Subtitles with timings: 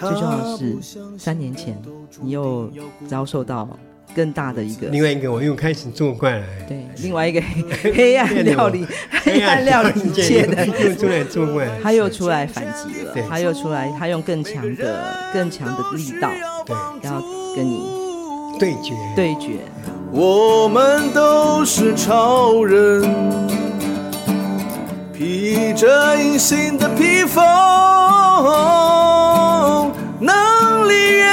[0.00, 1.76] 最重要的是，三年前
[2.22, 2.70] 你又
[3.06, 3.68] 遭受到
[4.14, 6.44] 更大的一个，另外一个我又开始做怪了。
[6.66, 8.86] 对，另外一个黑黑暗 料理，
[9.24, 16.30] 黑暗料理 界的 又出来做怪，他又出来反击了，他又出来，他用更强的、更强的力道，
[16.66, 17.22] 对，要
[17.54, 17.82] 跟你
[18.58, 19.58] 对决，对决。
[20.12, 23.02] 我们都是超人，
[25.12, 27.44] 披着隐形的披风，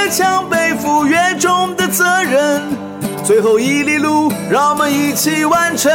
[0.08, 2.62] 越强，背负越重的责任。
[3.26, 5.92] 最后一里路，让我们一起完成。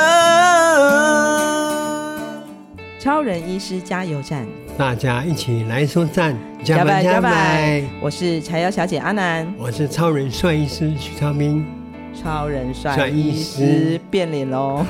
[2.99, 4.45] 超人医师加油站，
[4.77, 7.81] 大家一起来说赞，加拜加拜！
[7.99, 11.65] 我是柴油小姐阿南，我是超人帅医师许超明。
[12.13, 14.85] 超人帅医师变脸喽，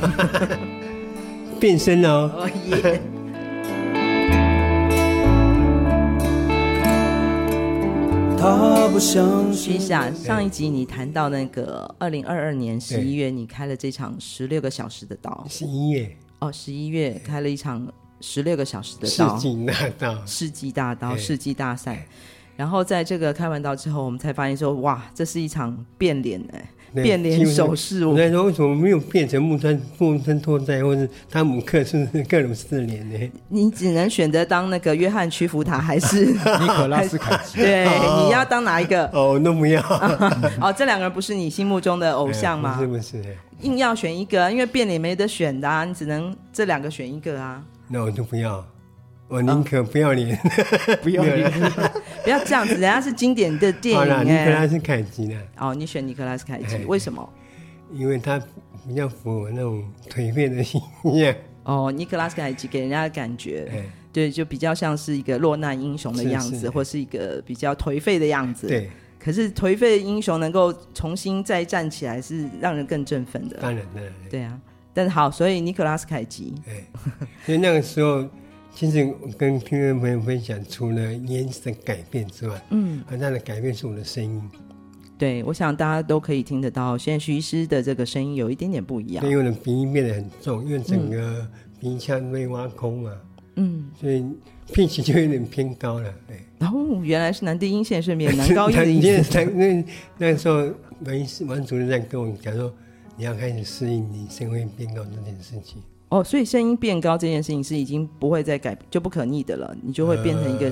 [1.62, 2.30] 变身喽！
[8.44, 9.80] 他不相信。
[9.80, 15.46] 上一集你谈到那个二零二二年十一月，你开了这场十六个小时的刀。
[15.50, 17.88] 十一月哦，十一月开了一场
[18.20, 19.40] 十六个小时的刀。
[19.40, 22.06] 世纪大刀，世纪大刀，世纪大赛。
[22.58, 26.70] 然后在这个开完刀之后，我们才发现说，哇，这是一场变脸哎。
[27.02, 33.32] 变脸手势，我在说为什么没有变成木村木村拓哉或者汤姆克斯各种四脸呢？
[33.50, 37.58] 你只能选择当那个约翰屈服塔还是 尼可拉斯凯奇？
[37.64, 37.86] 对，
[38.24, 39.06] 你要当哪一个？
[39.08, 39.82] 哦，那不要。
[40.62, 42.78] 哦，这两个人不是你心目中的偶像吗？
[42.80, 43.24] 是不是？
[43.62, 47.64] 硬要选一个，因为变脸没得选的啊，你只能这两个选一个啊。
[47.88, 48.64] 那我就不要。
[49.34, 50.38] 我宁可不要脸，
[51.02, 51.52] 不要脸，
[52.24, 52.74] 不要这样子。
[52.74, 55.42] 人家是经典的电影，好了，尼克拉斯凯奇呢？
[55.58, 57.28] 哦，你选尼克拉斯凯奇，为什么？
[57.92, 58.40] 因为他
[58.88, 61.34] 比较符合那种颓废的形象。
[61.64, 63.68] 哦，尼克拉斯凯奇给人家的感觉，
[64.12, 68.68] 对，就比较像是一个落难英雄的样子，或是一个比较颓废的样子。
[68.68, 68.88] 对。
[69.18, 73.58] 可是颓废的英雄能够重新再站起来，是让人更振奋的。
[73.60, 74.02] 当然的。
[74.30, 74.60] 对啊，
[74.94, 76.54] 但是好，所以尼克拉斯凯奇，
[77.44, 78.30] 所以那个时候。
[78.76, 84.42] 其实我跟听众朋友分享，除了颜色改变之外，嗯，很大的改变是我的声音。
[85.16, 89.24] 对，我想大家都可以听得到，现在徐医师的这个声音有一点点不一样。
[89.24, 91.48] 因为我的鼻音变得很重，因为整个
[91.80, 93.12] 鼻腔被挖空嘛，
[93.56, 94.26] 嗯，所以
[94.70, 96.14] pitch 就有点偏高了。
[96.28, 99.46] 对，然后原来是男低音现在是免男 高音的意思。
[99.46, 99.86] 那
[100.18, 100.68] 那时候
[101.06, 102.74] 王医师王主任在跟我讲说，
[103.16, 105.82] 你要开始适应你声音变高这件事情。
[106.14, 110.68] 哦，所以声音变高这件事情是已经不会再改，就不可逆的了，你就会变成一个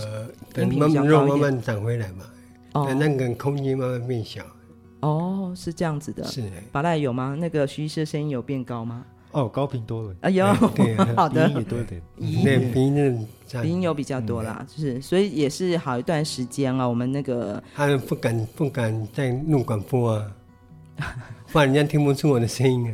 [0.62, 2.25] 音频比较高一点，肉慢慢长回来嘛。
[2.74, 4.44] 哦，那个空间慢慢变小。
[5.00, 6.24] 哦，是这样子的。
[6.25, 6.44] 是。
[6.72, 7.35] 巴赖有吗？
[7.40, 9.03] 那个徐医师的声音有变高吗？
[9.31, 10.16] 哦，高频多了。
[10.22, 11.47] 哎呦，对， 好的。
[11.47, 12.01] 鼻音也多一点。
[12.44, 13.28] 对，鼻音
[13.63, 16.88] 鼻音有比较多啦，就是，所以也是好一段时间啊。
[16.88, 20.31] 我们那个他不敢不敢再录广播啊，
[21.51, 22.94] 不然人家听不出我的声音啊。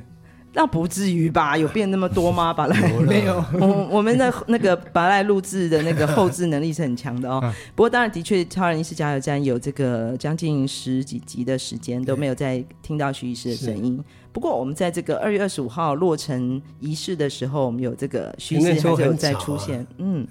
[0.58, 1.56] 那不至于吧？
[1.56, 2.52] 有变那么多吗？
[2.58, 3.36] 拔赖没有。
[3.62, 7.40] 我我们的那个拔赖录制的那个后置能力是很强的哦。
[7.76, 14.04] 不过当然的确，超人医师加油站有这个将近十几集的时间都没有再听到徐医师的声音。
[14.34, 19.86] 不过我们在这个二月二十五号落成仪式的时候，我们有这个徐医师还是有再出现。
[20.00, 20.28] 嗯，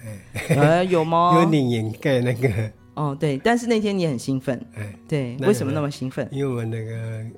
[0.48, 1.38] 呃，有吗？
[1.40, 2.48] 有你掩盖那个。
[2.94, 4.60] 哦，对，但是那天你很兴奋。
[4.74, 6.26] 哎，对，为什么那么兴奋？
[6.32, 7.30] 因为我那个呃。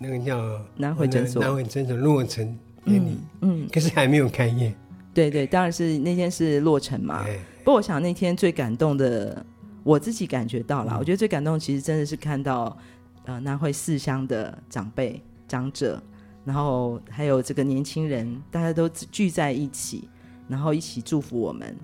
[0.00, 4.72] 那个叫南回诊所，南回诊所落成典礼，嗯，可是还没有开业。
[5.12, 7.24] 对对，当然是那天是落成嘛。
[7.64, 9.44] 不过我想那天最感动的，
[9.82, 12.76] 我自己感觉到了，我觉得最感动其实真的是看到
[13.24, 16.00] 呃南回四乡的长辈长者，
[16.44, 20.08] 然后还有这个年轻人，大家都聚在一起，
[20.46, 21.76] 然后一起祝福我们。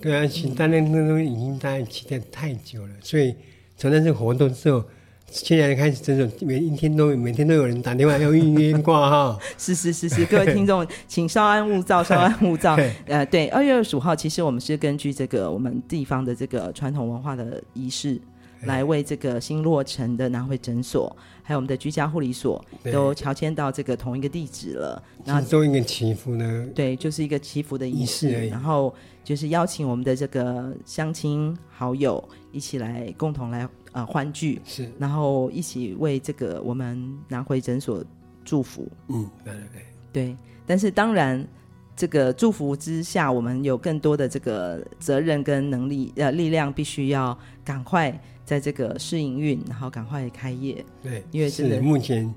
[0.00, 3.34] 对啊，其实大家那都已经大家期待太久了，所以
[3.76, 4.84] 从那次活动之后。
[5.30, 9.38] 现在开始，真的每一天都每天都有人打电话要预约挂号。
[9.58, 12.76] 是是是是，各位听众， 请稍安勿躁， 稍安勿躁。
[13.06, 18.20] 呃，对，二月二十五号，其实我们是根据这个我们地方的这个传统文化的仪式，
[18.62, 25.02] 来为这个新落成的南回诊所，还有我们的居家护理所，都乔迁到这个同一个地址了。
[25.24, 26.66] 然后做一个祈福呢？
[26.74, 28.94] 对，就是一个祈福的仪式，然后
[29.24, 32.22] 就是邀请我们的这个乡亲好友
[32.52, 33.68] 一起来共同来。
[33.96, 38.04] 啊，欢聚是，然后一起为这个我们南回诊所
[38.44, 38.86] 祝福。
[39.08, 40.36] 嗯，对对对，对。
[40.66, 41.42] 但是当然，
[41.96, 48.12] 这个祝福之下，我们有更多的这个责任跟能力，呃，力量必须要赶快
[48.44, 50.84] 在这个试营运，然后赶快开业。
[51.02, 52.30] 对，因为是目前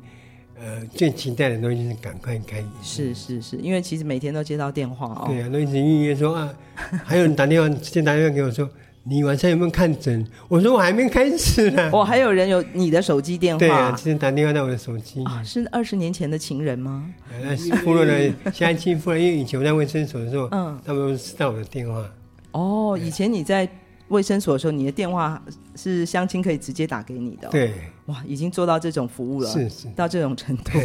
[0.57, 2.67] 呃最期待的东西是赶快开业。
[2.81, 6.55] 是是是，因为其实每天都接到电话哦，对啊，都一直预约说啊，
[7.03, 8.69] 还有人打电话，直接打电话给我说。
[9.09, 10.23] 你晚上有没有看诊？
[10.47, 11.89] 我说我还没开始呢。
[11.91, 13.59] 我、哦、还有人有你的手机电话？
[13.59, 15.41] 对啊，直接打电话到我的手机、啊。
[15.43, 17.11] 是二十年前的情人吗？
[17.41, 18.07] 那是夫人
[18.43, 18.51] 的？
[18.51, 22.07] 现在亲夫人，因为以前我在卫生所的时候，嗯，他们都知道我的电话。
[22.51, 23.67] 哦，以前你在
[24.09, 25.41] 卫生所的时候，你的电话
[25.75, 27.51] 是相亲可以直接打给你的、哦。
[27.51, 27.73] 对，
[28.05, 30.79] 哇，已经做到这种服务了，是是，到这种程度。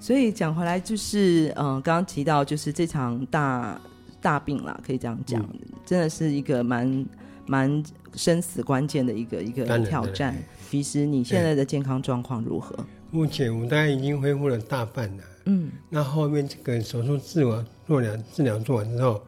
[0.00, 3.80] 所以讲回来，就是嗯，刚刚提到就是这场大
[4.20, 7.06] 大病啦，可以这样讲，嗯、真的是一个蛮
[7.46, 7.82] 蛮
[8.14, 10.36] 生死关键的一个一个挑战。
[10.70, 12.76] 其实你现在的健康状况如何？
[13.10, 15.22] 目前我大概已经恢复了大半了。
[15.46, 19.22] 嗯，那后面这个手术治完做了治疗做完之后，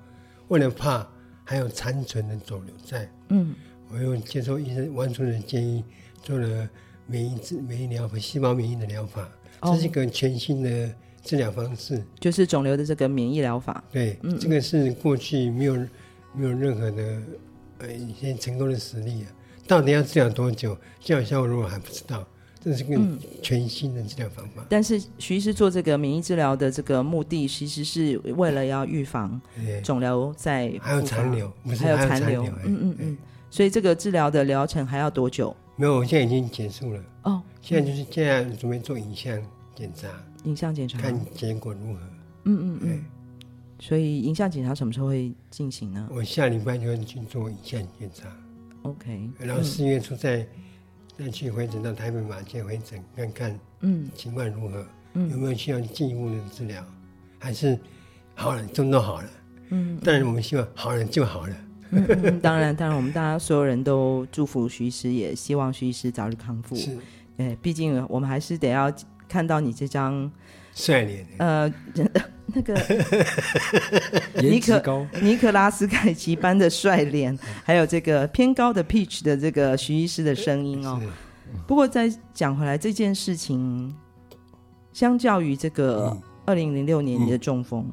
[0.48, 1.06] 为了怕
[1.44, 3.54] 还有残存的肿瘤在，嗯，
[3.90, 5.84] 我又接受医生王主任的建议，
[6.22, 6.68] 做了
[7.06, 9.28] 免疫治免疫疗法，细胞免疫的疗法。
[9.62, 10.90] 这是一个全新的
[11.22, 13.82] 治疗方式，哦，就是肿瘤的这个免疫疗法。
[13.92, 15.74] 对，嗯，这个是过去没有
[16.34, 17.22] 没有任何的
[17.78, 19.26] 呃一些成功的实例啊。
[19.66, 20.76] 到底要治疗多久？
[21.00, 22.26] 治疗效果如果还不知道，
[22.58, 22.98] 这是个
[23.42, 24.62] 全新的治疗方法。
[24.62, 29.40] 嗯，但是徐医师做这个免疫治疗的这个目的，其实是为了要预防
[29.84, 32.44] 肿瘤在还有残留，还有残留。
[32.64, 33.18] 嗯嗯嗯。
[33.50, 35.54] 所以这个治疗的疗程还要多久？
[35.76, 37.02] 没有，我现在已经结束了。
[37.24, 39.38] 哦，现在就是现在准备做影像
[39.74, 40.08] 检查，
[40.44, 42.00] 影像检查看结果如何。
[42.44, 43.04] 嗯嗯嗯。
[43.78, 46.08] 所以影像检查什么时候会进行呢？
[46.10, 48.28] 我下礼拜就会去做影像检查。
[48.82, 49.30] OK。
[49.38, 50.46] 然后四月初再
[51.16, 54.86] 再去回诊到台北马偕回诊看看，嗯，情况如何？
[55.14, 56.84] 嗯，有没有需要进一步的治疗？
[57.38, 57.78] 还是
[58.34, 59.28] 好了，真的好了。
[59.70, 59.98] 嗯。
[60.04, 61.56] 但是，我们希望好了就好了。
[61.90, 66.76] 嗯嗯，当然，当然，我们大家所有人都祝福徐医师，也希望徐医师早日康复。
[66.76, 66.94] 是，
[67.38, 68.92] 哎，毕竟我们还是得要
[69.26, 70.30] 看到你这张
[70.74, 71.26] 帅脸。
[71.38, 71.72] 呃，
[72.58, 72.74] 那个
[74.42, 81.00] 尼可尼可拉斯凯奇般的帅脸， 还有这个偏高的 pitch 的这个徐医师的声音哦。
[81.68, 83.94] 不过再讲回来，这件事情，
[84.92, 87.88] 相较于这个二零零六年你的中风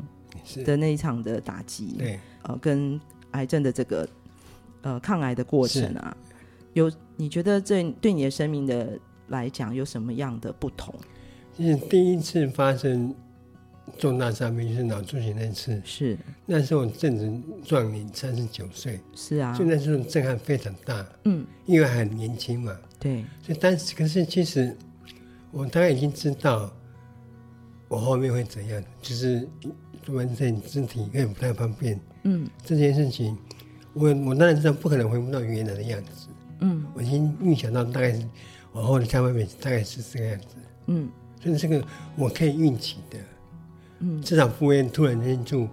[0.66, 3.00] 的那一场的打击，对，呃，跟
[3.32, 4.10] 癌症的这个
[4.82, 6.18] 呃抗癌的过程啊，
[6.74, 8.98] 有你觉得这对你的生命的
[9.28, 10.94] 来讲有什么样的不同？
[11.58, 13.14] 就是第一次发生
[13.98, 16.18] 重大伤病就是脑出血那次，是。
[16.46, 17.32] 那时候我正值
[17.64, 24.76] 壮年，三十九岁，是啊，所以那时候震撼非常大，嗯，因为还很年轻嘛，对，所以当时可是其实
[25.52, 26.72] 我大概已经知道
[27.88, 29.48] 我后面会怎样，就是
[30.08, 32.00] 完全肢体会不太方便。
[32.24, 33.38] 嗯，这件事情，
[33.94, 36.28] 我我当然知道不可能恢复到原来的样子。
[36.60, 38.28] 嗯，我已经预想到大概是
[38.74, 40.48] 往后的下半辈子大概是这个样子。
[40.88, 41.10] 嗯，
[41.42, 41.86] 所以这个
[42.18, 43.18] 我可以运气的。
[44.00, 45.68] 嗯，至少不会突然间就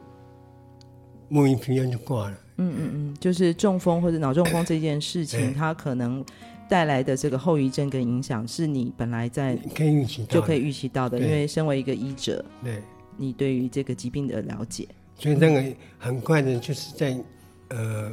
[1.28, 2.38] 莫名其妙就挂了。
[2.58, 6.24] 嗯嗯嗯，就是中风或者脑中风这件事情，它可能
[6.69, 12.82] 带来的这个后遗症跟影响，是你本来在可以预期就可以预期到的，因为身为一个医者，对，
[13.16, 14.86] 你对于这个疾病的了解。
[15.18, 17.18] 所以那个很快的，就是在
[17.68, 18.12] 呃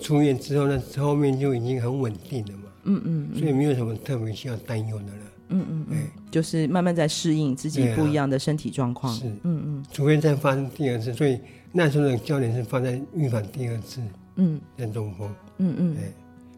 [0.00, 2.64] 出院之后，呢后面就已经很稳定了嘛。
[2.84, 5.29] 嗯嗯，所以没有什么特别需要担忧的了。
[5.50, 9.12] 嗯嗯嗯，就是慢慢在适应自己不一样的身体状况。
[9.14, 9.84] 是，嗯嗯。
[9.92, 11.38] 除非再发生第二次，所以
[11.72, 14.00] 那时候的焦点是放在预防第二次。
[14.36, 15.32] 嗯，的中风。
[15.58, 15.94] 嗯嗯。
[15.94, 16.12] 对，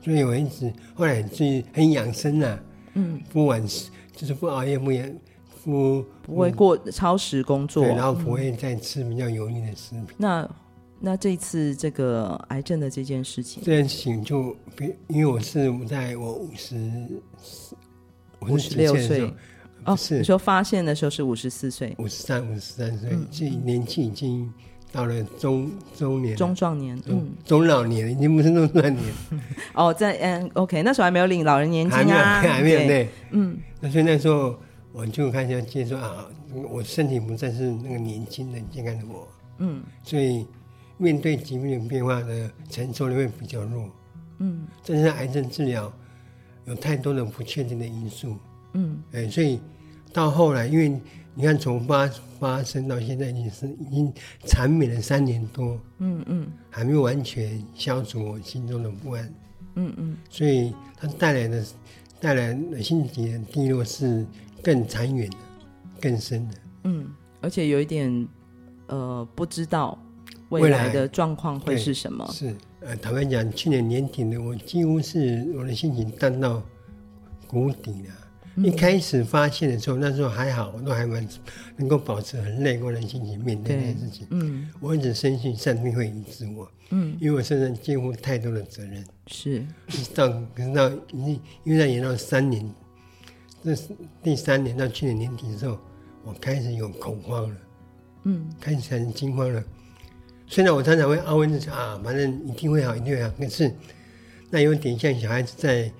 [0.05, 2.61] 所以我一直后来注意很养生啊。
[2.95, 3.21] 嗯。
[3.33, 3.61] 不晚
[4.15, 5.15] 就是不熬夜，不也。
[5.65, 10.03] 不不会过超时工作，然后不会再吃比较油腻的食品。
[10.09, 10.51] 嗯、那
[10.99, 14.57] 那这次这个癌症的这件事情，这件事情就
[15.07, 17.07] 因为我是在我五十
[18.49, 19.33] 五十六岁
[19.85, 20.19] 哦，是。
[20.19, 24.53] 你说发现的时候是五十四岁，五十三五十三岁，这年纪已经
[24.91, 29.05] 到了中中年中壮年，嗯，中老年已经不是中壮年。
[29.75, 34.57] 哦，在嗯，OK，那时候还没有领老人年金啊，还没有，对，嗯，那所以那时候。
[34.95, 36.27] 我就开始接受啊，
[36.69, 40.47] 我身体不再是那个年轻的健康的我，嗯，所以
[40.99, 43.89] 面对疾病的变化的承受力会比较弱，
[44.41, 45.91] 嗯，但是癌症治疗
[46.65, 48.37] 有太多的不确定的因素，
[48.75, 49.61] 嗯，哎，所以
[50.13, 51.01] 到后来，因为
[51.35, 52.07] 你看从发
[52.39, 54.13] 发生到现在已经是已经
[54.47, 59.35] 缠绵了三年多，嗯嗯，还没有完全消除我心中的不安，
[59.75, 61.65] 嗯嗯，所以它带来的
[62.21, 64.27] 带来的心情的低落是。
[64.65, 65.37] 更长远的，
[66.01, 66.55] 更深的，
[66.85, 68.29] 嗯，而且有一点，
[68.87, 69.99] 呃，不知道
[70.51, 72.25] 未来的状况会是什么。
[72.33, 72.55] 是，
[72.85, 76.61] 呃，坦白讲，去年年底的我几乎是我的心情淡到
[77.47, 78.15] 谷底了。
[78.57, 81.27] 一开始发现的时候，那时候还好，我都还蛮
[81.77, 84.27] 能够保持很乐观的心情面对这件事情。
[84.31, 86.71] 嗯，我一直深信上帝会医治我。
[86.91, 89.05] 嗯，因为我身上肩负太多的责任。
[89.29, 89.65] 是，
[90.15, 92.69] 到可是到因因为在延到三年，
[93.63, 93.89] 这是
[94.23, 95.79] 第三年到去年年底的时候，
[96.25, 97.57] 我开始有恐慌了。
[98.25, 99.63] 嗯，开始产生惊慌了。
[100.53, 103.31] 虽然我常常会安慰自己啊，反正一定会好，一定会好。
[103.39, 103.73] 可是
[104.51, 105.91] 那有点像小孩子在。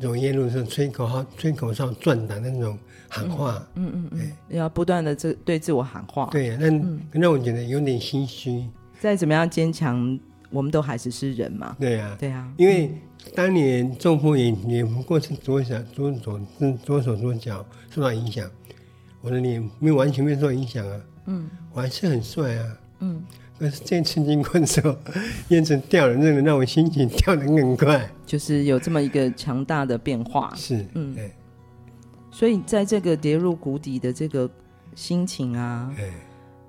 [0.00, 2.76] 走夜路的时候，吹口号、吹口哨、转挡的那种
[3.08, 6.28] 喊话，嗯嗯嗯，对要不断的这对自我喊话。
[6.32, 6.70] 对呀、啊，那
[7.12, 8.66] 那、嗯、我觉得有点心虚。
[8.98, 10.18] 再怎么样坚强，
[10.50, 11.76] 我们都还是是人嘛。
[11.78, 12.54] 对呀、啊，对呀、啊。
[12.56, 12.90] 因为
[13.34, 16.40] 当年中风也也不过是左脚、左左
[16.82, 18.50] 左手、左脚受到影响，
[19.20, 21.00] 我的脸没有完全没有受到影响啊。
[21.26, 22.78] 嗯，我还是很帅啊。
[23.00, 23.22] 嗯。
[23.62, 24.92] 可是这次经过的时候，
[25.50, 28.10] 烟尘掉了，那个让我心情掉得更快。
[28.26, 30.52] 就是有这么一个强大的变化。
[30.56, 31.30] 是，嗯，对。
[32.32, 34.50] 所以在这个跌入谷底的这个
[34.96, 35.94] 心情啊，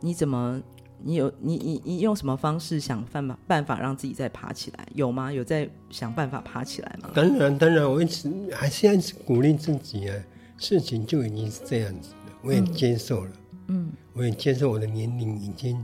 [0.01, 0.61] 你怎么，
[1.01, 4.85] 你有你你你用什么方式想办法办法让自己再爬起来？
[4.93, 5.33] 有吗？
[5.33, 7.09] 有在想办法爬起来吗？
[7.15, 8.93] 当然，当然，我一直还是要
[9.25, 10.15] 鼓励自己啊。
[10.59, 13.31] 事情就已经是这样子了，我也接受了。
[13.69, 15.83] 嗯，我也接受我的年龄已经。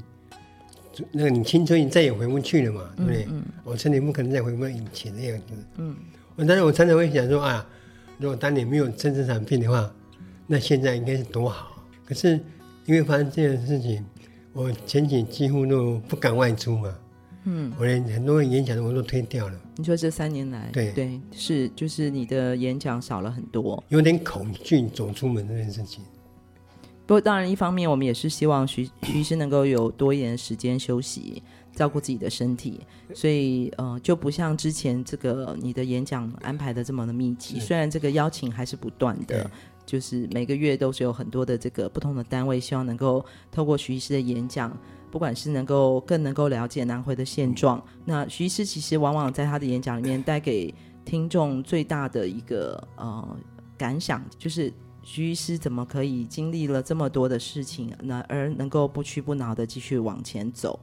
[1.12, 3.24] 那个你青春你再也回不去了嘛，对不对？
[3.29, 5.46] 嗯嗯、我身体不可能再回到以前的样子。
[5.77, 5.96] 嗯，
[6.36, 7.65] 我当然我常常会想说啊，
[8.18, 9.94] 如果当年没有生这场病的话，
[10.48, 11.84] 那现在应该是多好。
[12.06, 12.39] 可是
[12.86, 14.06] 因为发生这件事情，
[14.53, 16.96] 我前几几乎都不敢外出嘛。
[17.46, 19.60] 嗯，我连很多演讲我都推掉了。
[19.77, 26.03] 你说这三年来，对对，是就是你的演讲少了很多，有点恐惧走出门这件事情。
[27.09, 31.41] 不过，当然，一方面我们也是希望徐徐医师能够有多一点时间休息，
[31.73, 32.81] 照顾自己的身体。
[33.15, 37.59] 所以，呃，就不像之前这个你的演讲安排的这么的密集。
[37.59, 39.49] 虽然这个邀请还是不断的，
[39.87, 44.71] 就是每个月都是有很多的这个不同的单位，希望能够透过徐医师的演讲，
[45.09, 47.83] 不管是能够更能够了解南回的现状。
[48.05, 50.71] 那徐医师其实往往在他的演讲里面带给
[51.03, 53.35] 听众最大的一个呃
[53.75, 54.71] 感想，就是。
[55.11, 60.79] 徐医师怎么可以经历了这么多的事情，那而能够不屈不挠的继续往前走？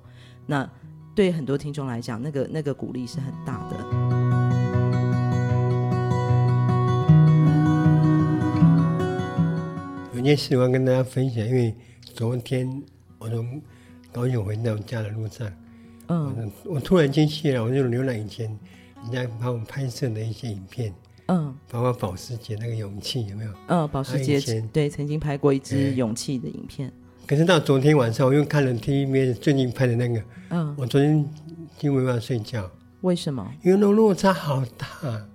[0.47, 0.69] 那
[1.15, 3.77] 对很多听众来讲，那个那个鼓励是很大的。
[10.13, 12.83] 有件事我要跟大家分享，因为昨天
[13.21, 13.63] 我从
[14.11, 15.49] 高雄回到家的路上，
[16.09, 18.47] 嗯，我，我突然间去了，我就浏览以前
[19.05, 20.93] 人家帮我拍摄的一些影片。
[21.29, 23.51] 嗯，包括保时捷那个勇气有没有？
[23.67, 24.41] 嗯，保时捷
[24.73, 26.93] 对，曾经拍过一支勇气的影片。
[27.27, 31.29] 可是到昨天晚上，我又看了 TVB 最近拍的那个，嗯，我昨天
[31.77, 32.71] 几乎没办法睡觉。
[33.01, 33.45] 为什么？
[33.65, 35.27] 因为那落差好大。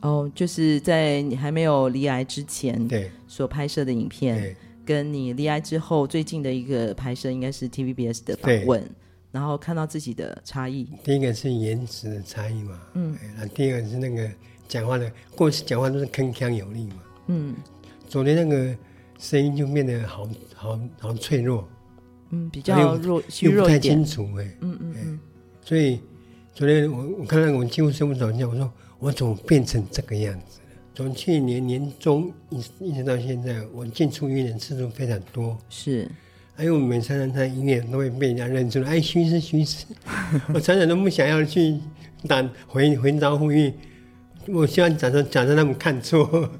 [0.00, 8.82] 哦，就是在你还没有离癌之前，对，所拍摄的影片，跟你离癌之后最近的一个拍摄，应该是 TVBS 的访问，
[9.30, 10.88] 然后看到自己的差异。
[11.04, 14.28] 第一个是颜值的差异嘛，嗯，那第二个是那个。
[14.70, 17.56] 讲话的过去讲话都是铿锵有力嘛，嗯，
[18.08, 18.72] 昨天那个
[19.18, 21.68] 声音就变得好好好脆弱，
[22.30, 25.20] 嗯，比较弱虚弱不太清楚哎、欸，嗯嗯嗯，
[25.60, 25.98] 所以
[26.54, 30.60] 昨天我我看到我几乎睡不着觉，我说我怎么变成这个样子？
[30.60, 30.66] 了？
[30.94, 36.08] 从去年年中一一直到现在，我进出医院的次数非常多，是，
[36.54, 39.84] 还有我每常常在医院都会被人家认出来，哎，徐医师，徐医师，
[40.54, 41.76] 我常常都不想要去
[42.28, 43.74] 打回回招呼，因为。
[44.46, 46.50] 我希望假设假设他们看错，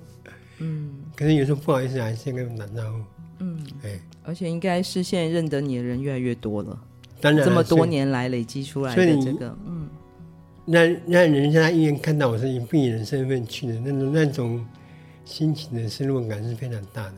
[0.59, 2.99] 嗯，可是有时候不好意思，还是跟他们打招呼，
[3.39, 6.79] 嗯，哎，而且应该是现在认得你的人越来越多了，
[7.21, 9.89] 当然这么多年来累积出来的这个，嗯，
[10.67, 14.65] 让让人家在医院看到我是以病人身份去的那种那种
[15.25, 17.15] 心情的失落感是非常大的，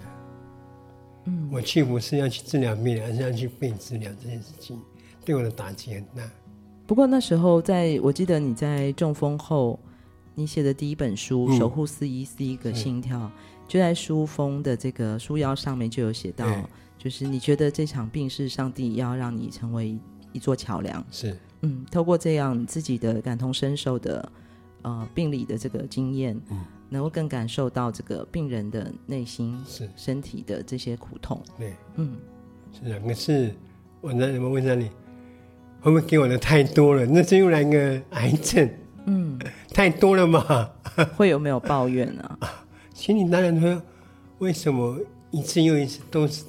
[1.26, 4.81] 嗯，我去不是要去治疗病人，而是要去被治疗这件事情，
[5.25, 6.23] 对我的打击很大。
[6.87, 9.78] 不过那时候在我记得你在中风后。
[10.35, 13.31] 你写的第一本书《守护四一四一个心跳》，嗯、
[13.69, 16.65] 就在书封的这个书腰上面就有写到，嗯、
[16.97, 19.99] 就是你觉得这场病是上帝要让你成为
[20.33, 21.05] 一座桥梁。
[21.11, 24.33] 是，嗯，透过这样自己的感同身受的
[24.81, 31.43] 呃病理的这个经验，嗯，能够更感受到这个病人的内心是身体的这些苦痛。
[31.59, 32.17] 对，嗯，
[32.73, 33.55] 是两个是，
[34.01, 34.89] 我在什么问下你，
[35.83, 37.05] 会不会给我的太多了？
[37.05, 38.67] 那是又来个癌症。
[39.06, 39.38] 嗯，
[39.73, 40.71] 太多了嘛？
[41.16, 42.64] 会有没有抱怨呢、啊？
[42.94, 43.82] 心里当然说，
[44.38, 44.99] 为什么
[45.30, 46.44] 一次又一次都是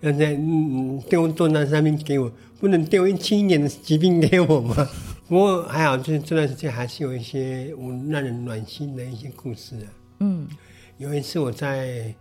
[0.00, 4.74] 要在嗯丢重担上面给我，不能丢一轻一点的疾病给我吗？
[5.28, 9.88] 不过还好，就是这段时间还是有一些我让人暖心的一些故事啊。
[10.20, 10.48] 嗯，
[10.96, 12.14] 有一次我在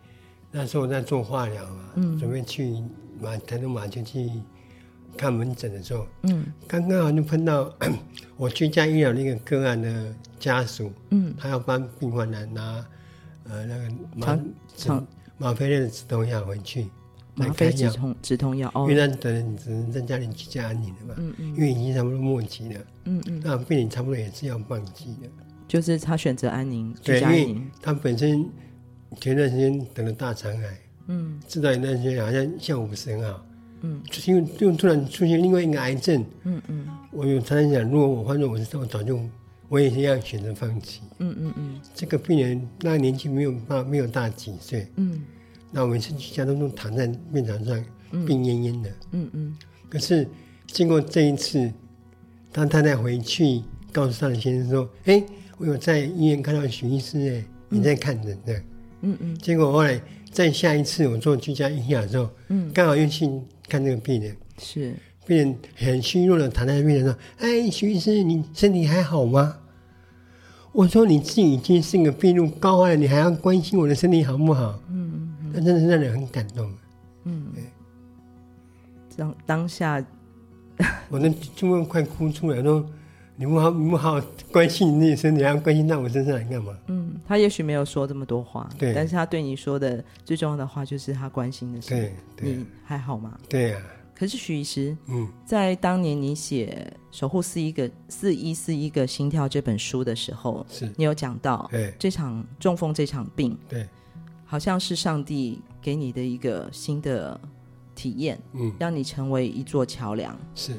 [0.51, 2.75] 那时候我在做化疗啊，嗯，准备去
[3.21, 4.29] 马台东马就去
[5.17, 7.73] 看门诊的时候，嗯，刚刚好就碰到
[8.37, 12.85] 我居家医疗那个个案的家属，嗯，他要帮病患来拿
[13.49, 14.39] 呃那个吗
[15.39, 16.87] 吗啡类的止痛药回去。
[17.35, 25.29] 吗啡止痛止痛药，因为那等人只能在家里居家安宁的嘛，嗯嗯，因为已经差不多末期了，嗯嗯，那病人差不多也是要放弃的，
[25.67, 28.49] 就是他选择安宁居家安宁，他本身
[29.21, 33.45] 前段时间得了大肠癌，嗯，知道一段时间好像效果不是很好，
[33.81, 39.19] 嗯，就是因为就突然出现另外一个癌症，嗯嗯，我有常常想，如果我换做我是我早就
[39.69, 45.21] 我也是要选择放弃，嗯嗯嗯，这个病人那个年纪没有大没有大几岁，嗯。
[45.69, 47.85] 那我们是去家都都躺在病床上，
[48.25, 48.89] 病恹恹的。
[49.11, 49.57] 嗯嗯。
[49.89, 50.25] 可是
[50.65, 51.69] 经过这一次，
[52.53, 55.21] 当太太回去告诉他的先生说：“哎，
[55.57, 58.53] 我有在医院看到许医师，哎，你在看人的。”
[59.03, 59.37] 嗯嗯。
[59.39, 63.29] 结果后来在下一次我做居家医疗的时候，嗯，刚好又去
[63.67, 64.35] 看这个病人。
[64.57, 64.93] 是。
[65.25, 69.57] 病人很虚弱的躺在病人上：“哎，徐医师，你身体还好吗？”
[70.71, 75.35] 我说：“你自己已经是个病入膏肓了，你还要关心我的身体好不好？”嗯。
[75.53, 76.71] 那真的是让人很感动，
[77.23, 77.47] 嗯，
[79.15, 80.05] 当当下，
[81.09, 82.85] 我那就会快哭出来，说
[83.39, 86.75] 你不好，你不好好关心你身体，还要关心到我身上来干嘛？
[86.87, 93.37] 嗯，他也许没有说这么多话，对，但是他对你说的最重要的话就是他关心的是，对，你还好吗？
[93.47, 93.81] 对呀。
[94.15, 100.91] 可是许医师，嗯，在当年你写《守护四一个四一四一个心跳》这本书的时候，是。
[100.97, 103.87] 你有讲到，对，这场中风这场病，对。
[104.43, 107.39] 好像是上帝给你的一个新的
[107.93, 110.73] 体验，嗯，让你成为一座桥梁，是，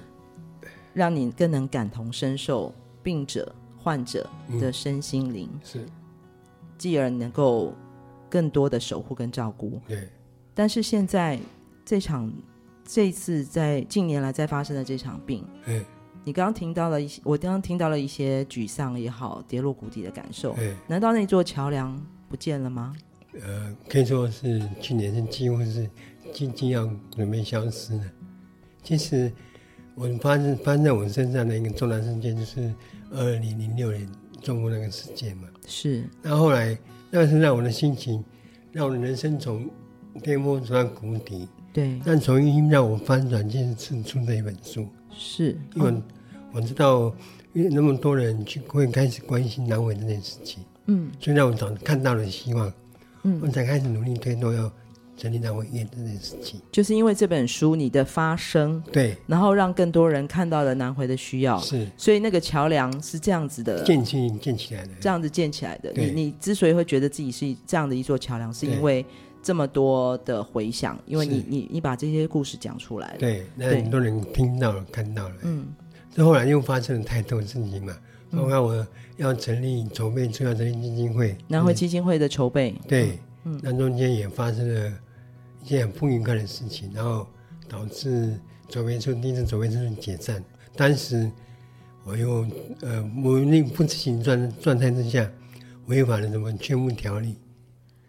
[0.95, 4.29] 让你更能感同身受病者、患者
[4.61, 5.87] 的身心灵，嗯，是，
[6.77, 7.73] 继而能够
[8.29, 9.81] 更多的守护跟照顾。
[9.87, 10.09] 对，
[10.55, 11.39] 但是现在
[11.85, 12.33] 这场
[12.85, 15.85] 这次在近年来在发生的这场病，对，
[16.25, 20.57] 你刚刚听到了一些，我刚刚听到了一些沮丧也好，跌落谷底的感受。
[20.87, 21.99] 难道那座桥梁
[22.29, 22.95] 不见了吗？
[23.43, 25.89] 呃，可以说是去年是几乎是
[26.33, 28.05] 即将要准备消失了。
[28.83, 29.31] 其实
[29.99, 32.73] 我发生发生在我身上的一个重大事件，就是
[33.11, 34.09] 二零零六年
[34.41, 35.49] 中国那个事件嘛。
[35.67, 36.05] 是。
[36.23, 36.79] 那后来，
[37.11, 38.25] 那是让我的心情，
[38.71, 39.69] 让我的人生从
[40.23, 41.49] 巅峰走到谷底。
[41.73, 42.01] 对。
[42.05, 44.87] 但重新让我翻转，就是出这一本书。
[45.11, 45.59] 是。
[45.75, 45.93] 因为
[46.53, 47.13] 我知道，
[47.53, 50.63] 因为那么多人去会开始关心南回这件事情。
[50.87, 51.11] 嗯。
[51.19, 52.73] 所以让我早看到了希望。
[53.25, 54.73] 嗯，我才开始努力推动要
[55.19, 63.83] 成立南回医院这件事情，就是因为这本书你的发声，对，然后让更多人看到了南回的需要，是，所以那个桥梁是这样子的。
[63.85, 65.93] 建起建起来的，这样子建起来的。
[65.95, 69.05] 你你之所以会觉得自己是这样的一座桥梁，是因为
[69.43, 75.67] 这么多的回响，因为你你你把这些故事讲出来了，对，那很多人听到了看到了，嗯，
[76.15, 77.97] 这后来又发生了太多事情嘛。
[78.31, 84.93] 包括我要成立筹备，中央成立基金会，南回基金会的筹备，对，嗯，那中间也发生了
[85.63, 87.27] 一些很不愉快的事情，然后
[87.69, 90.43] 导致左边村第一次左边村解散。
[90.77, 91.31] 当时
[92.05, 92.47] 我又
[92.81, 95.31] 呃，我那不知情状状态之下，
[95.87, 97.37] 违反了什么劝募条例。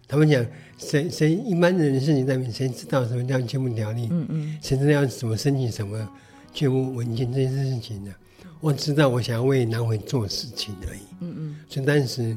[0.07, 0.45] 他们讲，
[0.77, 4.07] 谁谁一般人的事情上面，谁知道什么叫劝募条例？
[4.09, 6.09] 嗯嗯，谁知道要怎么申请什么
[6.51, 8.12] 劝募文件这些事情呢？
[8.59, 11.01] 我知道我想要为南回做事情而已。
[11.19, 11.55] 嗯嗯。
[11.69, 12.35] 所以当时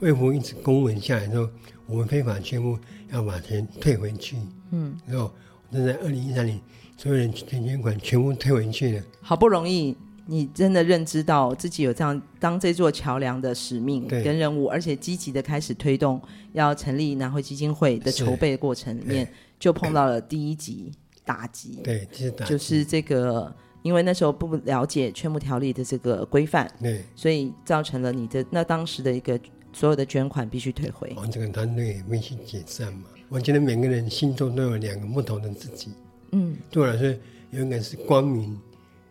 [0.00, 1.50] 卫福一直公文下来说，
[1.86, 2.78] 我们非法劝募
[3.10, 4.36] 要把钱退回去。
[4.70, 4.96] 嗯。
[5.06, 5.32] 然后，
[5.70, 6.60] 我在二零一三年，
[6.96, 9.04] 所有人捐捐款全部退回去了。
[9.20, 16.20] 好不容易，你真的认知到自己有这样当这座桥梁的使命跟任务，而且积极的开始推动
[16.52, 20.92] 要成立南汇基金会的筹备的过程里面，就碰到了第一级
[21.24, 21.80] 打击。
[21.82, 23.54] 对，就是打击，就是这个。
[23.82, 29.38] 因为那时候不了解劝募条例的这个规范，对，所以造成了你的那当时的一个
[29.78, 31.12] 所有的捐款必须退回。
[31.16, 33.02] 我们这个团队也必须解散嘛。
[33.28, 35.90] 我觉得每个人心中都有两个不同的自己。
[36.32, 37.14] 嗯，对我来说，
[37.50, 38.58] 有一个是光明，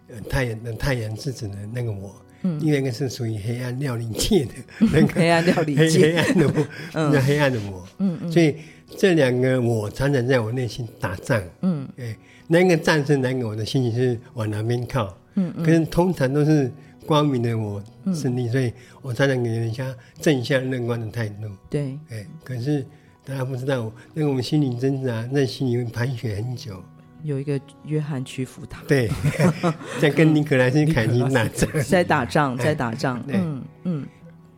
[0.07, 4.53] 呃，太阳的太阳之子的那个我，嗯，另外一个是属于黑暗料理界的
[4.91, 8.55] 那个黑暗料理界 黑暗的我，嗯，黑暗的我，嗯嗯，所以
[8.97, 12.17] 这两个我常常在我内心打仗，嗯，哎。
[12.47, 15.17] 那个战胜那个我的心情是往哪边靠？
[15.33, 16.71] 嗯嗯，可是通常都是
[17.05, 17.81] 光明的我
[18.13, 21.47] 胜利，嗯、所以我才能给人家正向乐观的态度。
[21.69, 22.85] 对，哎，可是
[23.25, 26.81] 大家不知道，那个我们心理挣扎，在心里会盘旋很久。
[27.23, 28.83] 有一个约翰屈服他。
[28.87, 29.09] 对，
[29.99, 33.21] 在跟尼可拉斯凯尼打仗， 在打仗，在打仗。
[33.25, 34.07] 对，嗯嗯，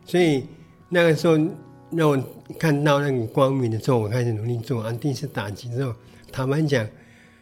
[0.04, 0.44] 所以
[0.90, 1.38] 那个时候
[1.90, 2.22] 让我
[2.58, 4.82] 看到那个光明的时候，我开始努力做。
[4.82, 5.94] 啊，第一次打击之后，
[6.30, 6.86] 坦白讲，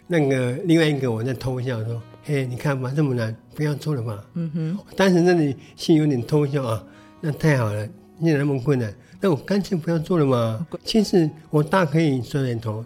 [0.06, 4.78] 那个另外一个我在偷笑说：“嘿，你看嘛，这么难，不要做了嘛。”嗯哼。
[4.96, 6.84] 当时那里心有点偷笑啊，
[7.20, 7.88] 那太好了，
[8.20, 10.66] 现在那么困难，那我干脆不要做了嘛。
[10.84, 12.84] 其实我大可以转转头，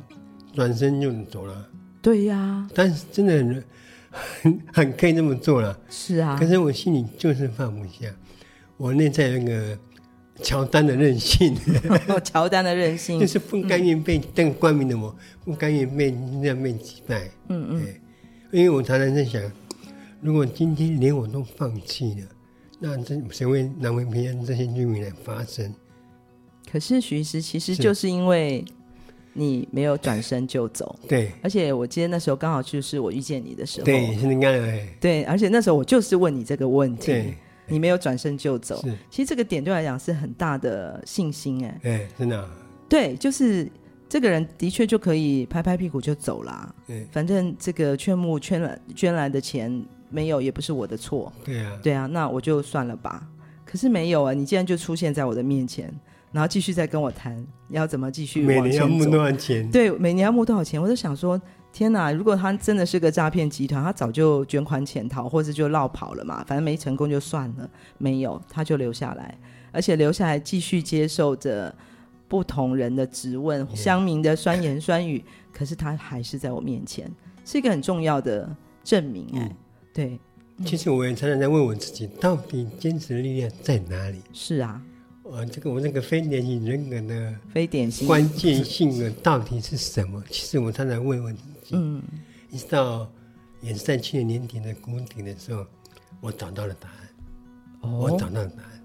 [0.55, 1.67] 转身就走了。
[2.03, 2.69] 对呀。
[2.75, 3.65] 但是真的很
[4.11, 5.79] 很 很可以这么做了。
[5.89, 6.37] 是啊。
[6.39, 8.15] 可是我心里就是放不下，
[8.77, 9.79] 我内在那个。
[10.43, 11.55] 乔丹的任性，
[12.25, 17.29] 乔丹的任性 就是不甘愿被邓光明的我，不甘愿被那样被击败。
[17.49, 17.87] 嗯嗯，
[18.51, 19.41] 因为我常常在想，
[20.21, 22.27] 如果今天连我都放弃了，
[22.79, 25.73] 那这谁为南回平安这些居民来发声？
[26.71, 28.65] 可是徐医师，其实就是因为
[29.33, 30.99] 你没有转身就走。
[31.09, 33.85] 对，而且我记得那时候刚好就是我遇见你的时候。
[33.85, 34.53] 对，是你看，
[35.01, 37.35] 对，而且那时候我就是问你这个问题。
[37.73, 42.51] 你没有转身就走，是其实这个点对我来讲是很大的信心哎，哎，真的，
[42.89, 43.71] 对，就是
[44.11, 53.27] 这个人的确就可以拍拍屁股就走了，对，反正这个劝募捐来捐来的钱没有，也不是我的错，对啊，对啊，那我就算了吧。
[53.65, 55.89] 可是没有啊，你竟然就出现在我的面前，
[56.33, 59.71] 然后继续再跟我谈要怎么继续每年要募多少钱？
[59.71, 60.83] 对，每年要募多少钱？
[60.83, 61.41] 我就想说。
[61.73, 62.11] 天哪！
[62.11, 66.43] 如果他真的是个诈骗集团，他早就卷款潜逃，或者就落跑了嘛。
[66.45, 69.39] 反正没成功就算了，没有他就留下来，
[69.71, 71.73] 而且留下来继续接受着
[72.31, 75.23] 不同人的质问、乡民的酸言酸语。
[75.53, 77.11] 可是他还是在我面前，
[77.45, 78.49] 是一个很重要的
[78.85, 79.27] 证明。
[79.35, 79.57] 哎、嗯，
[79.93, 80.21] 对。
[80.65, 84.23] 其实我也常常在问我自己，到底坚持的力量在哪里？
[84.33, 84.81] 是啊。
[85.25, 90.23] 呃，这个我那个非典型人格的非典型关键性的到底是什么？
[90.31, 92.03] 其实我常常问问自己，嗯，
[92.51, 93.11] 一直到
[93.61, 95.67] 也是在去年年底的谷底的时候，
[96.21, 96.97] 我找到了答案。
[97.81, 98.80] 哦，我找到了答案。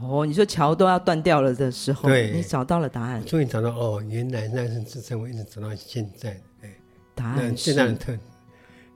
[0.00, 3.24] 哦，你说桥都要断掉了的时候，对，你找到了答案。
[3.24, 6.40] 终于找到哦，原来那是支撑我一直走到现在的。
[6.60, 6.70] 对，
[7.14, 8.12] 答案最大的特。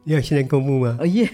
[0.05, 0.97] 你要现在公布吗？
[1.01, 1.29] 哦耶！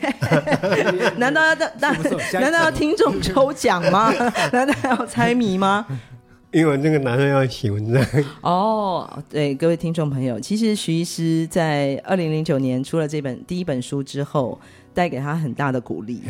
[1.16, 1.96] 难道要难
[2.32, 4.12] 难道要听众抽奖吗？
[4.52, 5.86] 难道要猜谜吗？
[6.50, 8.04] 因为我那个男生要写文章。
[8.42, 14.60] 哦，对，各位听众朋友，其实徐医师在二零零九年出了这本第一本书之后，
[14.92, 16.22] 带给他很大的鼓励。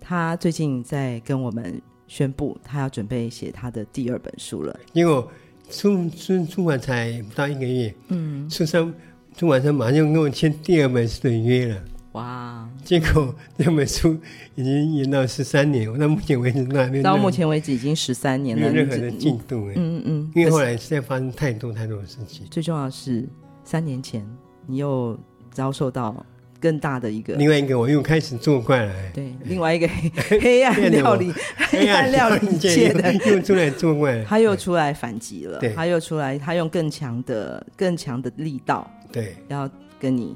[0.00, 4.78] 他最近在跟我们宣布，他要准备写他的第二本书了。
[4.92, 5.24] 因为
[5.70, 8.92] 出出出版才不到一个月，嗯，书上。
[9.36, 12.70] 出版社马上就跟我签第二本书的约了，哇！
[12.84, 14.16] 结果这本书
[14.54, 19.68] 已经延到十三年，我到目前为止都还没到目前为止已经十三年了，没有任何的进度。
[19.70, 22.46] 嗯嗯嗯，因为后来实在发生太多太多的事情。
[22.48, 23.28] 最重要的是，
[23.64, 24.24] 三年前
[24.68, 25.18] 你又
[25.50, 26.24] 遭受到
[26.64, 28.94] 更大的一个，另外一个我又开始作怪了。
[29.12, 29.86] 对，另外一个
[30.30, 31.30] 黑 黑暗料理，
[31.68, 38.90] 黑暗料理界的又出来作怪，他又出来反击了，他又出来，他用更强的、更强的力道。
[39.12, 39.68] 对，要
[40.00, 40.34] 跟你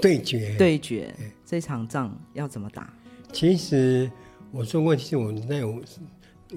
[0.00, 2.90] 对决，对决这场仗要怎么打？
[3.30, 4.10] 其实
[4.52, 5.78] 我说过，其实我在我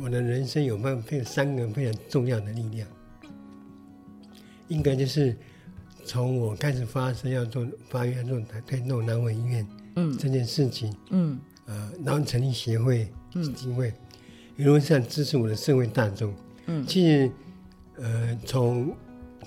[0.02, 2.88] 我的人生有非常，三个非常重要的力量。
[4.70, 5.36] 应该就是
[6.06, 13.94] 从我开始发声要做发愿做推动南回医院，嗯，这件事情，嗯，呃，然后成立协会基金会，
[14.58, 16.34] 一路上支持我的社会大众，
[16.68, 17.32] 嗯，其实，
[17.98, 18.94] 呃，从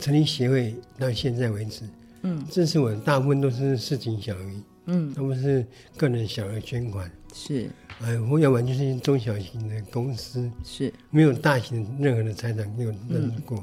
[0.01, 1.85] 成立协会到现在为止，
[2.23, 5.65] 嗯，支持我的大部分都是事情小民，嗯，他们是
[5.97, 13.63] 个人小额捐款，是，哎，我要不然就是中小型的公司，是，没有大型任何的财产没有认识过，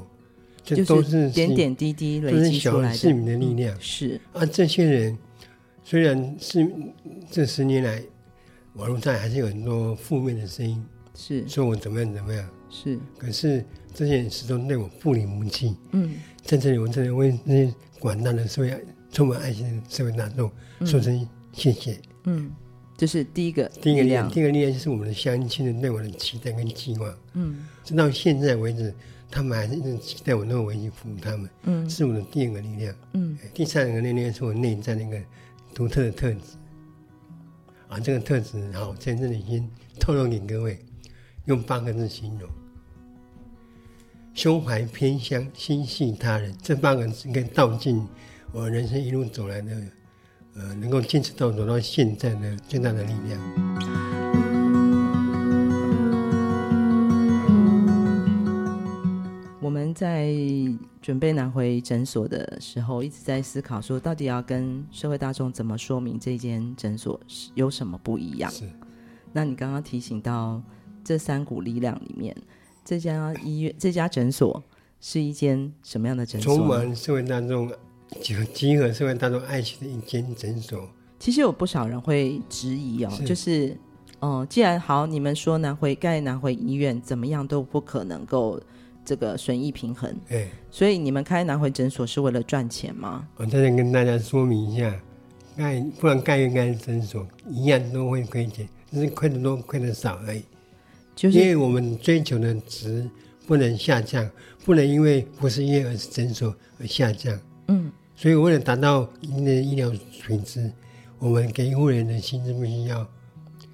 [0.64, 5.18] 这、嗯、都是点点滴滴累积出来的市民的力量，嗯、是啊，这些人
[5.84, 6.68] 虽然是
[7.30, 8.02] 这十年来
[8.74, 13.64] 网络上还是有很多负面的声音，是说我怎么样怎么样，是，可是。
[13.96, 15.72] 这些人始终对我不离不弃。
[15.92, 20.50] 嗯，在这里，我真的为那些广大的社会充满爱心的社会大众
[20.84, 21.96] 说声谢谢。
[22.24, 22.50] 嗯，
[22.96, 27.18] 这是第一个第一个力量，第一个力量就是我们的乡亲的对我的期待跟期望。
[27.34, 28.92] 嗯，直到现在为止，
[29.30, 31.50] 他们还是一直期待我能够维系服务他们。
[31.64, 32.94] 嗯，是我的第二个力量。
[33.12, 35.20] 嗯，第三个力量是我内在那个
[35.74, 36.40] 独特的特质。
[37.88, 39.68] 啊，这个特质好，在这里先
[40.00, 40.78] 透露给各位，
[41.46, 42.48] 用八个字形容。
[44.32, 48.04] 胸怀偏乡，心系他人，这八个字应该道尽
[48.52, 49.70] 我人生一路走来的，
[50.56, 54.23] 呃，能够坚持到走到现在的最大的力量。
[59.64, 60.30] 我们在
[61.00, 67.18] 准备拿回诊所的时候，一直在思考说，到底要跟社会大众怎么说明这间诊所
[67.54, 68.50] 有什么不一样？
[68.50, 68.68] 是。
[69.32, 70.60] 那你刚刚提醒到
[71.02, 72.36] 这三股力量里面。
[72.84, 74.62] 这家医院、这家诊所
[75.00, 76.54] 是一间什么样的诊所？
[76.54, 77.72] 充满社会大众
[78.20, 80.86] 集合集合社会大众爱情的一间诊所。
[81.18, 83.74] 其实有不少人会质疑哦，是就是，
[84.20, 88.60] 哦、呃，既然好，你们说拿回盖拿回医院怎么样都不可能够
[89.04, 93.28] 这个损益平衡，哎，所以你们开南回诊所是为了赚钱吗？
[93.36, 94.94] 我在这跟大家说明一下，
[95.56, 100.42] 盖不然盖院盖诊所一样都会亏钱，只是亏的多亏的少而已。
[101.14, 103.08] 就是因为我们追求的值
[103.46, 104.28] 不能下降，
[104.64, 107.38] 不能因为不是医院而是诊所而下降。
[107.68, 109.90] 嗯，所以为了达到一定的医疗
[110.26, 110.70] 品质。
[111.20, 113.06] 我们给医护人员的薪资必须要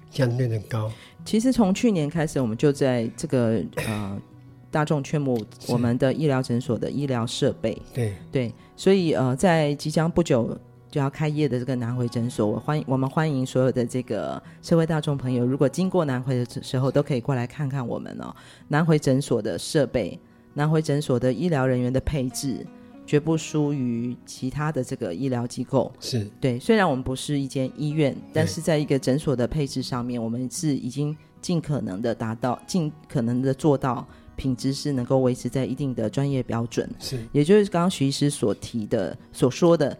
[0.09, 0.89] 相对的高。
[1.25, 4.21] 其实从去年开始，我们就在这个呃
[4.71, 7.79] 大众劝募我们的医疗诊所的医疗设备。
[7.93, 10.57] 对对，所以呃，在即将不久
[10.89, 18.33] 就要开业的这个南回诊所，我欢迎我们欢迎所有的这个社会大众朋友，如果经过南回的时候，都可以过来看看我们哦。
[18.69, 20.19] 南回诊所的设备，
[20.53, 22.65] 南回诊所的医疗人员的配置。
[23.03, 26.57] 绝不输于其他的这个医疗机构，是对。
[26.57, 34.07] 虽然我们不是一间医院，但是在一个诊所的配置上面，我们是已经尽可能的达到，尽可能的做到
[34.41, 36.89] 品质是能够维持在一定的专业标准。
[36.99, 39.95] 是，也就是刚刚徐医师所提的、所说的，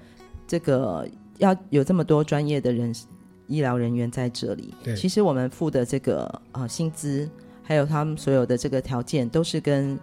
[0.48, 2.94] 这个要有这么多专业的人
[3.48, 4.74] 医疗人员在这里。
[4.84, 7.30] 对，其实我们付的这个呃薪资，
[7.62, 10.00] 还有他们所有的这个条件，都是跟。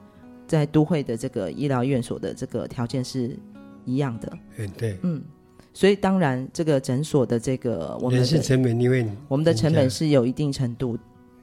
[0.48, 3.38] 在都会的这个医疗院所的这个条件是
[3.84, 5.22] 一样的，嗯，对，嗯，
[5.74, 10.96] 所以当然这个诊所的这个我们的人事成本因为我们的成本是有一定程度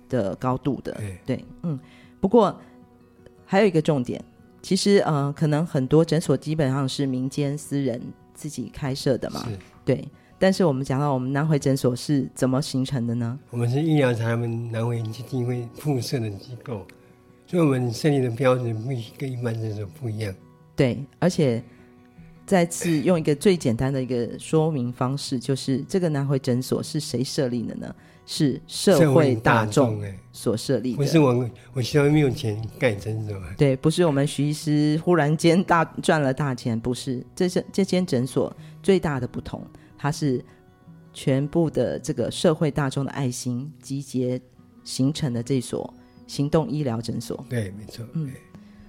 [0.10, 1.80] 的高度的，对，对，嗯，
[2.20, 2.60] 不过
[3.56, 4.22] 还有一个重点，
[4.62, 8.02] 其实呃，可能很多诊所基本上是民间私人
[8.34, 9.48] 自己开设的嘛，
[9.86, 10.06] 对，
[10.38, 13.40] 但是我们讲到我们南回诊所是怎么形成的呢？
[13.52, 16.86] 我们是医疗他们南回基金会附设的机构。
[17.48, 20.36] 所以我们设立的标准必须跟一般诊所不一样。
[20.76, 21.64] 对，而且
[22.46, 27.96] 再次用一个最简单的一个说明方式，就是这个南回诊所是谁设立的呢？
[28.26, 30.98] 是社会大众所设立的。
[30.98, 33.36] 不是我，我希望没有钱盖诊所。
[33.58, 37.26] 对，不是我们徐医师忽然间大赚了大钱，不是。
[37.36, 39.66] 这是这间诊所最大的不同，
[39.98, 40.44] 它是
[41.14, 44.42] 全部的这个社会大众的爱心集结
[44.84, 45.94] 形成的这所。
[46.28, 48.04] 行动医疗诊所，对，没错。
[48.14, 48.32] 嗯，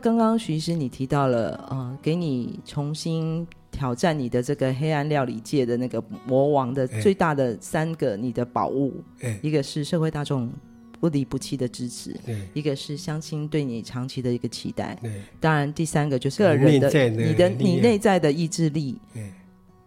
[0.00, 3.46] 刚刚徐医师你提到了，呃，给你重新
[3.76, 10.50] 挑战你的这个黑暗料理界的那个魔王的最大的三个你的宝物，欸、一个是社会大众
[10.98, 19.30] 不离不弃的支持，对，一个是相亲对你长期的一个期待，对，当然第三个就是个人的，的你的你内在的意志力，对，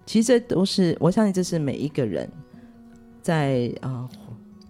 [0.06, 2.30] 其实这都是我相信这是每一个人
[3.22, 4.08] 在啊。
[4.08, 4.10] 呃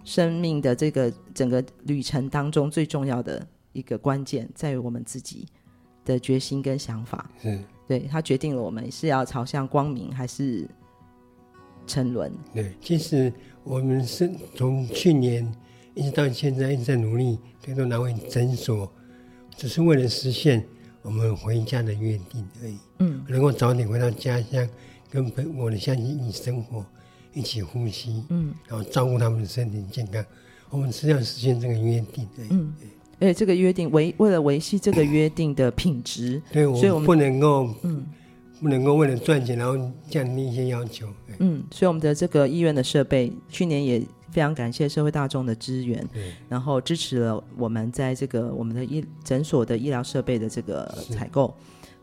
[0.02, 5.46] 生命的这个整个旅程当中，最重要的一个关键，在于我们自己
[6.04, 7.30] 的决心跟想法。
[7.40, 10.64] 是，对，它决定了我们是要朝向光明还是
[11.88, 12.32] 沉沦。
[12.54, 13.32] 对，其实
[13.64, 15.52] 我们是从去年
[15.94, 18.88] 一直到现在一直在努力推动南回诊所，
[19.56, 20.64] 只是为了实现
[21.02, 22.78] 我们回家的约定而已。
[23.00, 24.68] 嗯，能够早点回到家乡，
[25.10, 26.86] 跟本我的乡亲一起生活。
[27.32, 30.24] 一起呼吸，嗯，然后照顾他们的身体健康，
[30.68, 32.72] 我们是要实现这个约定的，嗯，
[33.20, 38.04] 而且这个约定维为了维系这个约定的品质，对，所以我们不能够，嗯，
[38.60, 39.76] 不能够为了赚钱然后
[40.08, 41.06] 降低一些要求，
[41.38, 46.04] 嗯，所以我们的这个医院的设备，去年也非常感谢社会大众的支援，
[46.48, 51.54] 然后支持了我们在这个我们的医诊所的医疗设备的这个采购，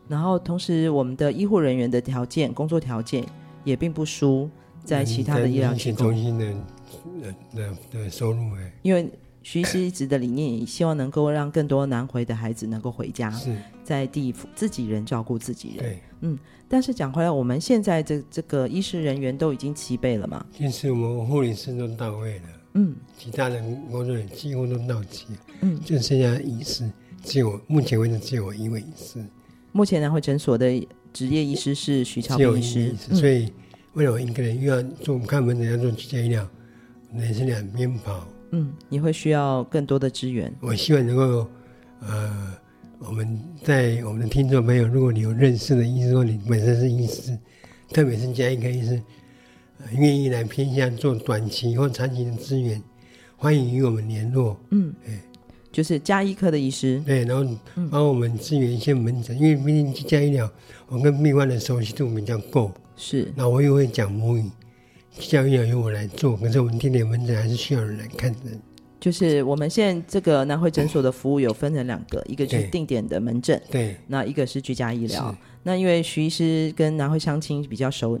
[0.08, 3.24] 然后同时我们的医护人员的条件、工作条件
[3.64, 4.48] 也并不输。
[4.84, 9.06] 在其他的医疗中心的的的收入哎，因为
[9.42, 15.78] 徐医师一直的理念，也希望能够让更多南回的孩子能够回家，是在地自己人照顾自己人。
[15.78, 20.44] 对，嗯，但是讲回来，我们现在这这个医师人员都已经齐备了嘛？
[20.56, 25.26] 其实我们护理师都到位了，嗯，其他的工作人员几乎都到齐，
[25.60, 26.90] 嗯，就剩下医师，
[27.22, 29.24] 只有目前为止只有我一位医师。
[29.72, 33.52] 目前南回诊所的职业医师是徐超平医师，所以。
[33.94, 36.48] 为了我一个人又要做看门诊，要做居家医疗，
[37.12, 38.24] 人是两边跑。
[38.50, 40.52] 嗯，你会需要更多的资源。
[40.60, 41.48] 我希望能够，
[42.00, 42.54] 呃，
[42.98, 47.38] 我们在我们的听众朋友，如果你有认识的医生，或你本身是医师，
[47.92, 49.02] 特别是加医科医师，
[49.78, 52.82] 呃，愿意来偏向做短期或长期的资源，
[53.36, 54.58] 欢迎与我们联络。
[54.70, 55.20] 嗯，哎，
[55.70, 57.02] 就是加医科的医师。
[57.04, 57.56] 对，然后
[57.90, 60.50] 帮我们支援一些门诊，嗯，因为毕竟居家医疗，
[60.88, 62.72] 我跟病患的熟悉度比较够。
[62.96, 64.50] 是，那我也会讲母语，
[65.20, 68.38] 教育要由我来做，可是我们定点门诊还是需要人来看的。
[69.00, 75.36] 就是我们现在这个南回诊所的服务有分成两个，一个就是定点的门诊，对，那一个是居家医疗。
[75.62, 78.18] 那因为徐医师跟南回相亲比较熟，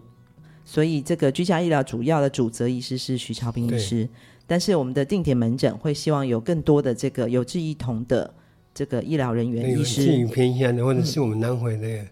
[0.64, 4.08] 所以这个居家医疗主要的主责医师是徐超斌医师。
[4.46, 8.32] 但是我们的定点门诊会希望有更多的这个有志一同的
[8.72, 12.08] 这个医疗人员、医师，至于偏向的或者是我们南回的、嗯、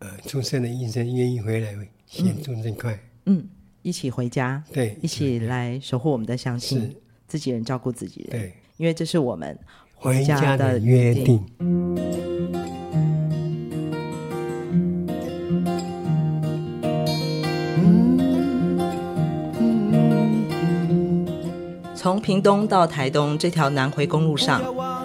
[0.00, 1.74] 呃出生的医生愿意回来
[2.06, 3.48] 协助这块，嗯，
[3.82, 6.94] 一起回家，对，一起来守护我们的乡亲，
[7.26, 9.58] 自己人照顾自己人，对，因为这是我们
[9.94, 11.44] 回家的约定。
[21.94, 24.62] 从屏东到台东这条南回公路上，